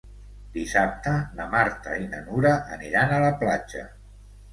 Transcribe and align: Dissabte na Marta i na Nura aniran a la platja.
Dissabte 0.53 1.11
na 1.39 1.45
Marta 1.51 1.97
i 2.05 2.07
na 2.13 2.21
Nura 2.29 2.53
aniran 2.79 3.15
a 3.19 3.21
la 3.25 3.29
platja. 3.45 3.85